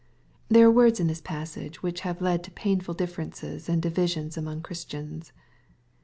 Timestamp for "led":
2.23-2.43